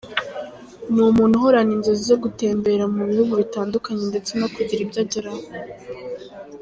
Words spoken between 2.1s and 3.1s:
zo gutemberera mu